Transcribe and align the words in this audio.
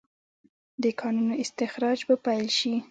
د 0.83 0.85
کانونو 0.99 1.33
استخراج 1.43 1.99
به 2.07 2.15
پیل 2.25 2.47
شي؟ 2.57 2.73